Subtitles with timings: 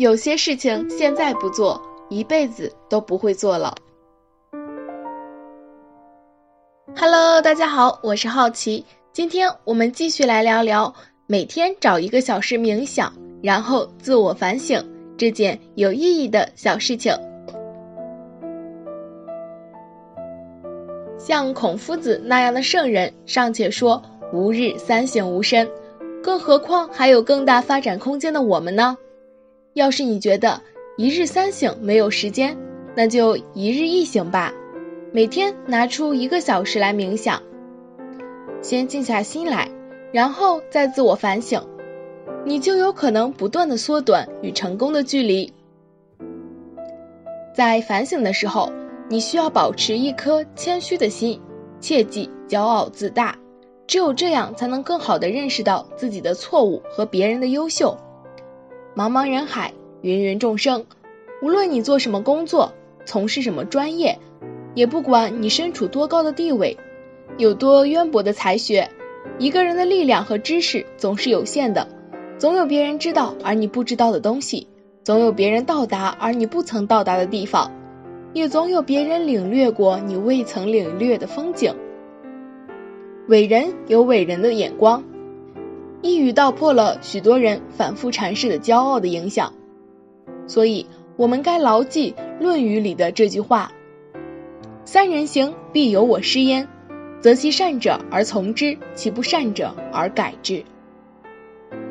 [0.00, 3.74] 有些事情现在不做，一辈子都不会做了。
[6.96, 8.82] Hello，大家好，我是好奇，
[9.12, 10.94] 今天我们继续来聊聊
[11.26, 13.12] 每天找一个小时冥想，
[13.42, 14.82] 然后自我反省
[15.18, 17.14] 这件有意义的小事情。
[21.18, 25.70] 像孔夫子那样的圣人尚且说吾日三省吾身，
[26.22, 28.96] 更何况还有更大发展空间的我们呢？
[29.74, 30.60] 要是你觉得
[30.96, 32.56] 一日三省没有时间，
[32.96, 34.52] 那就一日一省吧。
[35.12, 37.40] 每天拿出一个小时来冥想，
[38.62, 39.70] 先静下心来，
[40.12, 41.64] 然后再自我反省，
[42.44, 45.52] 你就有可能不断的缩短与成功的距离。
[47.54, 48.72] 在反省的时候，
[49.08, 51.40] 你需要保持一颗谦虚的心，
[51.80, 53.36] 切忌骄傲自大。
[53.86, 57.96] 只有这样，才能更好的认识到自己的错误和别人的优秀。
[58.96, 59.72] 茫茫人海，
[60.02, 60.84] 芸芸众生，
[61.42, 62.74] 无论你做什么工作，
[63.04, 64.18] 从事什么专业。
[64.74, 66.76] 也不管你身处多高的地位，
[67.38, 68.88] 有多渊博的才学，
[69.38, 71.88] 一个人的力量和知识总是有限的，
[72.38, 74.66] 总有别人知道而你不知道的东西，
[75.04, 77.72] 总有别人到达而你不曾到达的地方，
[78.32, 81.74] 也总有别人领略过你未曾领略的风景。
[83.28, 85.04] 伟人有伟人的眼光，
[86.02, 89.52] 一语道破了许多人反复阐释的骄傲的影响，
[90.46, 93.72] 所以我们该牢记《论语》里的这句话。
[94.86, 96.66] 三人行，必有我师焉。
[97.20, 100.64] 择其善者而从之，其不善者而改之。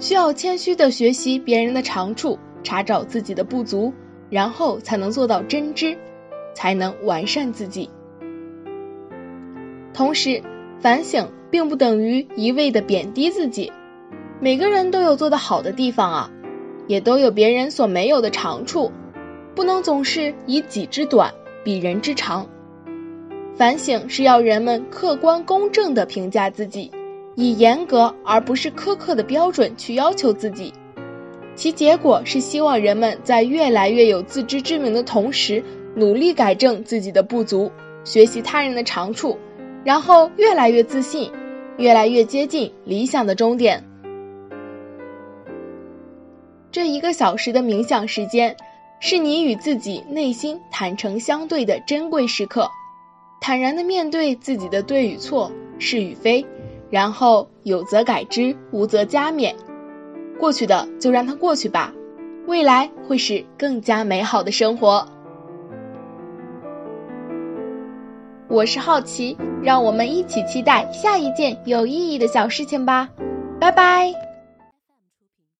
[0.00, 3.92] 需要谦虚的学习别人的长处，查找自己的不足，
[4.30, 5.96] 然后才能做到真知，
[6.56, 7.88] 才能完善自己。
[9.94, 10.42] 同时，
[10.80, 13.70] 反省并不等于一味的贬低自己。
[14.42, 16.30] 每个人都有做得好的地方啊，
[16.88, 18.90] 也都有别人所没有的长处，
[19.54, 22.44] 不能总是以己之短比人之长。
[23.54, 26.90] 反省是要人们客观公正地评价自己，
[27.36, 30.72] 以严格而不是苛刻的标准去要求自己，
[31.54, 35.62] 其结果是希望人们在越来越有自知之明的同时，
[35.94, 37.70] 努力改正自己的不足，
[38.02, 39.38] 学习他人的长处，
[39.84, 41.30] 然后越来越自信，
[41.76, 43.84] 越来越接近理想的终点。
[46.72, 48.56] 这一个小时的冥想时间，
[48.98, 52.66] 是你与自己内心坦诚相对的珍贵时刻。
[53.42, 56.46] 坦然的面对自己的对与错、是与非，
[56.88, 59.54] 然后有则改之，无则加勉。
[60.38, 61.92] 过去的就让它过去吧，
[62.46, 65.06] 未来会是更加美好的生活。
[68.48, 73.10] 我是好奇，让我们一起期待下一件有意义的小事情吧，
[73.60, 74.31] 拜拜。